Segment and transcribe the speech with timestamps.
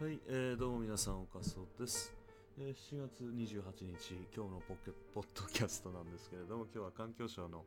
[0.00, 2.16] はい、えー、どうも皆さん、おかそです。
[2.58, 7.66] えー7月28日、今日のポケポッドキャストなんですけれども、今日は環境省の、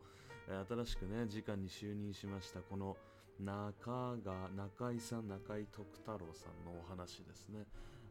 [0.50, 2.98] えー新しくね、次官に就任しました、この
[3.40, 7.68] 中が中井さん、中井徳太郎さんのお話ですね。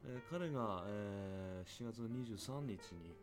[0.06, 3.16] えー彼が、えー7月23日に、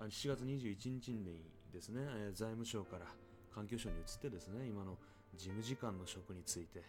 [0.00, 1.38] あ7月21日に
[1.72, 3.06] ですね、え財務省から
[3.54, 4.98] 環境省に移ってですね、今の
[5.36, 6.82] 事務次官の職について、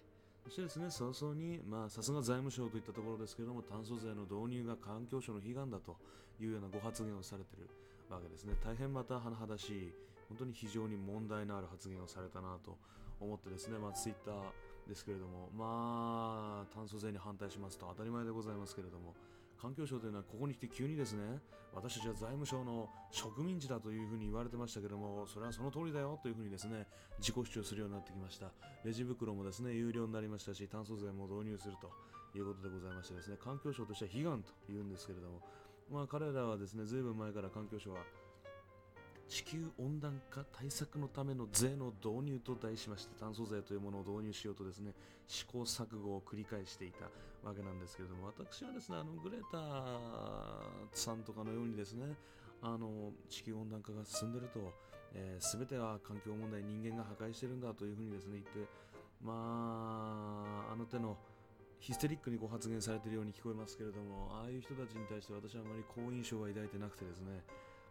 [0.43, 5.95] そしてですね、早々に、まあ、さすが財務省といったところですけれども、炭素税の導入が環境省の悲願だと
[6.39, 7.70] いうようなご発言をされている
[8.09, 8.53] わけですね。
[8.63, 9.93] 大変また甚だしい、
[10.27, 12.77] 本当に非常に問題のある発言をされたなと
[13.21, 14.34] 思ってですね、まあ、ツイッター
[14.90, 19.15] ですけれども、まあ、炭素税に反対しますと当たり前でございますけれども、
[19.63, 21.39] 環境省というのはここに来て急にですね、
[21.73, 26.85] 私たちは財務省の植民地だというふうに言われてましたけども、それはその通りだよというふうにですね、
[27.17, 28.51] 自己主張するようになってきました。
[28.84, 31.89] レジ袋もですね、有料になりましたし、炭素税も導入すると
[32.37, 35.39] いうことでございましてですね、環境省としては悲願というんですけれども、
[35.89, 38.01] まあ彼らはですね、ずいぶん前から環境省は
[39.34, 44.93] 地球温暖化対策のための税の導入と題しまして炭素税というものを導入しようとですね
[45.25, 47.05] 試行錯誤を繰り返していた
[47.43, 49.62] わけなんですけれども私はですねあのグレーター
[50.93, 52.13] さんとかのようにですね
[52.62, 54.71] あの地球温暖化が進んでると、
[55.15, 58.70] えー、全ては環境問題人間が破壊してるんだというふうにですね言って
[59.20, 59.34] ま
[60.70, 61.18] ああの手の
[61.79, 67.41] ヒステリックにご発言されているように聞こえますけれどもああいう人たちに対して私はあまり好印象は抱いてなくてですね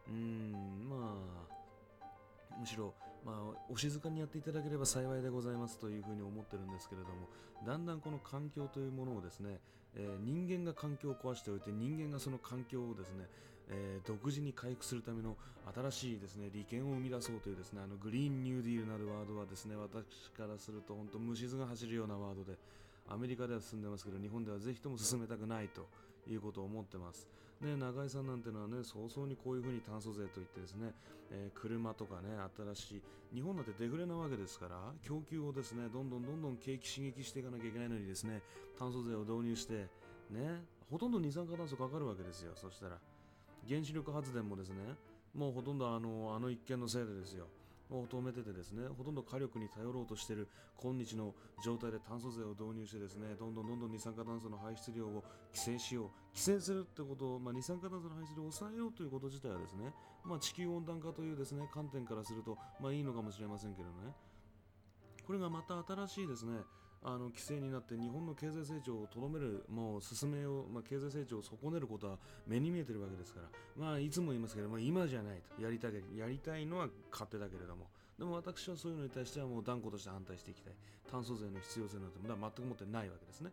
[0.08, 1.17] うーんま
[1.50, 2.92] あむしろ、
[3.25, 3.36] まあ、
[3.70, 7.28] お静かにやっていただければ幸いでございますというふうに思ってるんですけれども
[7.67, 9.58] だんだんこの環境というものをですね、
[9.95, 13.27] えー人間が環境を壊しておいて人間がその環境をですね、
[13.68, 15.36] えー独自に回復するための
[15.91, 22.58] 新しいですね利権を生み出そうというですねあのグリーンニューディールなるワードはですね私からすると本当虫唾が走るようなワードで
[23.08, 25.89] アメリカでは進んでますけど日本ではぜひとも進めたくないと
[26.30, 27.29] いうことを思ってます。
[27.61, 30.92] ね、中井さんなんてのはね早々にこういうふうに炭素税といってですね、
[31.30, 32.36] えー車とかね
[32.74, 33.02] 新しい
[33.36, 38.42] 日本だってデフレなわけですから供給をですねどんどんどんどん景気刺激していかなきゃいけないのにですね
[38.79, 39.86] 炭素税を導入して
[40.30, 40.61] ね
[40.91, 42.98] ほとんど二酸化炭素かかるわけですよそしたら
[43.68, 44.74] 原子力発電もですね
[45.35, 47.46] もうほとんどあのあの一件のせいでですよ
[47.97, 59.92] を止めててですねほとんど火力に頼ろうとしている今日の状態で炭素税を導入してですねどんどんどんどん二酸化炭素の排出量を規制しよう規制するってことを、まあ、二酸化炭素の排出量を抑えようということ自体はですね、
[60.25, 64.13] まあ、地球温暖化というですね観点からするとまあいいのかもしれませんけどね。
[65.27, 66.59] これがまた新しいですね
[67.05, 75.62] あの規制になって日本の経済成長をとどめる、もう進めよう、まあ、経済成長を損ねることは目に見えてるわけですから、まあ、いつも言いますけど、ま、今じゃないと。
[75.62, 80.74] やりたいやりたいのは勝手だけれども、でも私はそういうのに対してはもう断固として反対していきたい、
[81.11, 83.51] 炭素税の必要性なんて全く持ってないわけですね。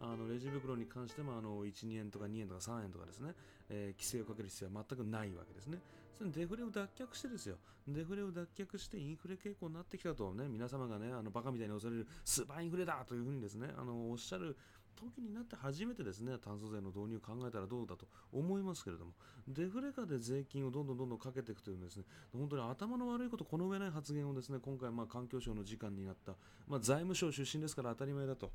[0.00, 3.34] あのレジ袋に関してもあの1、2円とか2円とか3円とかですね、
[3.68, 5.78] えー規制をかける必要は全くないわけですね。
[6.16, 7.56] それデフレを脱却してですよ、
[7.88, 14.56] デフレを脱却してインフレ傾向になってきたとね、皆様がね、あのバカみたいに恐れるスーパーインフレだというふうにですね、あのおっしゃる
[14.96, 19.12] 時になって初めてですね、炭素税の導入を考えたらどうだと思いますけれども、
[19.48, 26.34] デフレ下で税金をどんどんどんどんかけていくというですね、本当に頭の悪いこと、この上ない発言をですね、今回、まあ、環境省の次官になった、
[26.68, 28.50] まあ、財務省出身ですから当たり前だと。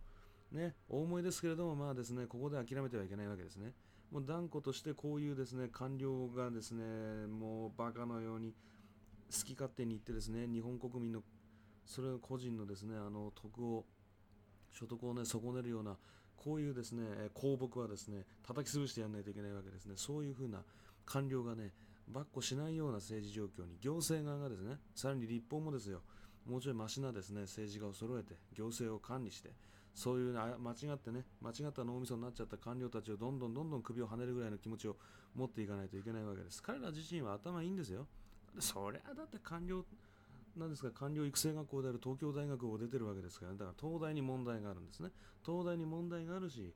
[0.51, 3.73] ね、大思いですけれども、まあですね、ここで諦めてはいけないわけですね。
[4.11, 8.53] もう断固としてこういうですね、官僚がですね、もうバカのように
[9.31, 11.21] 好き勝手に言ってですね、日本国民の、
[11.85, 13.85] それ個人のですね、あの、徳を、
[14.71, 15.97] 所得をね、損ねるような、
[16.37, 19.95] こういうですね、公僕はですね、叩き潰してやらないといけないわけですね。
[19.97, 20.63] そういうふうな
[21.05, 21.73] 官僚がね、
[22.07, 26.01] ばっこしないような政治状況に、行政側がですね、さらに立法もですよ、
[26.45, 29.51] もうちょいマシなですね、政治家を揃えて、行政を管理して、
[29.95, 34.97] そういうね間違ってね、間違った脳みそになっちゃった官僚たちをどんどんどんどん首をはねるぐらいの気持ちを
[35.33, 36.61] 持っていかないといけないわけです。
[36.61, 38.05] 彼ら自身は頭いいんですよ。
[38.59, 39.85] そりゃだって官僚、
[40.57, 45.09] なんですか官僚育成学校である東京大学を出てるわけですから、ね、だから東大に問題があるんですね。
[45.45, 46.73] 東大に問題があるし、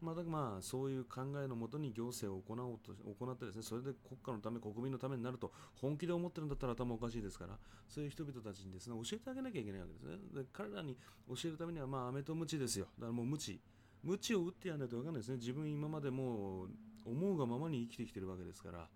[0.00, 10.42] まあ、だからまあそういう考えのもとに行政を行おうと行ってですねそれで国家のため国民のためになると本気で思ってるんだったら頭おかしいですからそういう人々たちにですね教えてあげなきゃいけないわけですね。
[10.42, 10.96] で彼らに
[11.28, 12.86] 教えるためにはまあ飴と鞭ですよ。
[12.98, 13.60] だからもう鞭
[14.02, 15.36] 鞭を打ってやらないと分かんないですね。
[15.36, 16.68] 自分今までもう
[17.04, 18.88] 思うがままに生きてきてるわけですから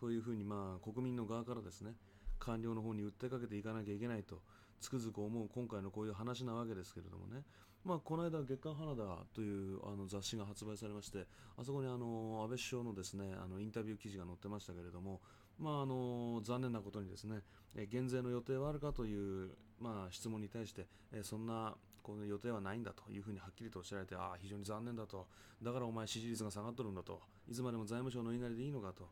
[0.00, 1.94] そういうふうにまあ国民の側からですね
[2.38, 4.42] 官僚の方に訴えかけていかなきゃいけないと
[4.80, 7.44] つくづく思う今回のこういう話なわけですけれどもね、
[7.84, 9.02] まあ、この間、月刊花田
[9.34, 11.26] というあの雑誌が発売されまして、
[11.56, 15.20] あそこにあの安倍首相のですねあのインタビュー記事が載ってましたけれども、
[15.58, 17.40] まあ、あの残念なことにですね
[17.76, 19.50] え減税の予定はあるかという、
[19.80, 25.26] まあ、質問に対してえそんなこの予定はないんだというふうにはっきりとおっしゃられて、ああ、非常に残念だと、
[25.62, 29.08] だからお前支持率が下がっとるんだと、いつまでも財務省の言いなりでいいのかと、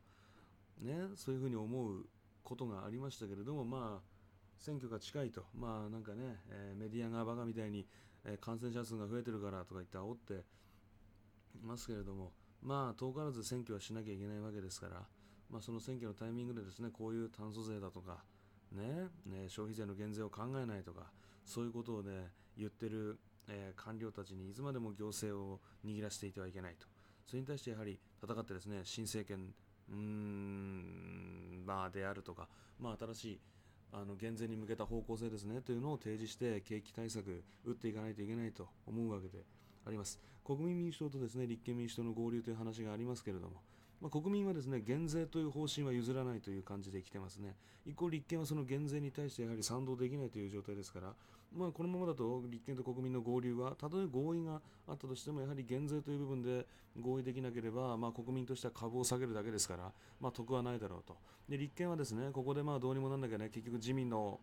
[0.82, 2.04] ね、そういうふうに思う
[2.42, 4.10] ことがありましたけれども、まあ、
[4.58, 7.86] 選挙が近いと、まあなんかね、えー、メディアがバカみたいに、
[8.24, 10.44] えー、感染者数が増えてるからとか言って煽って
[11.62, 12.32] ますけれども、
[12.62, 15.02] まあ遠からず選挙はしなきゃいけないわけですから、
[15.50, 18.18] まあ、その選挙のタイミングでですねこういう炭素税だとか、
[18.72, 21.10] ね、ね消費税の減税を考えないとか
[21.44, 23.18] そういうことをね言ってる、
[23.48, 26.86] えー、官僚たちにいつまでも行政を握らせていてはいけないと。
[27.26, 29.54] それに対してやはり戦ってですね新政権
[29.88, 33.40] うーんまあであるとか、まあ、新しい
[33.92, 39.44] あの減税に向けた方向性ですねというのを提示して景気対策打っていかないといけないと思うわけで
[39.86, 40.20] あります。
[40.44, 43.62] 国民民主党とですね立憲民主党の合流という話がありますけれども
[44.00, 47.54] まあ、国民はですね減税という方針は譲らないという感じで来てますね。
[47.84, 51.14] 一方、立憲はその減税に対してやはり賛同できないという状態ですから、
[51.54, 56.66] まあ、このままだと立憲と国民の合流は、たとえ合意があったとしても、やはり減税という部分で
[56.98, 61.16] 合意できなければ、まあ、国民としては株を下げるだけですから、まあ、得はないだろうと。
[61.48, 64.38] で立憲はですねここでまあどうにもなんなきゃね、結局自民の、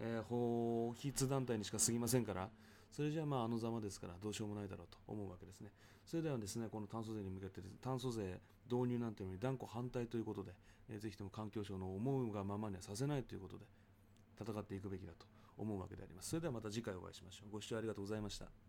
[0.00, 2.48] えー、法筆団体にしか過ぎませんから、
[2.90, 5.70] それじゃあまああのざまですからどうしようもないだろうと思うわけですね。
[6.06, 10.52] それではですね、この炭素税に向けて、炭素税導入なんていうのに断固反対ということで、
[10.88, 13.64] えー、ぜひとも環境省の思うがままにはさせないということで、
[14.40, 15.26] 戦っていくべきだと
[15.58, 16.30] 思うわけであります。
[16.30, 17.52] それではまた次回お会いしましょう。
[17.52, 18.65] ご視聴ありがとうございました。